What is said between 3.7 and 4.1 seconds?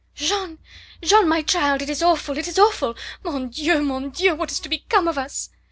mon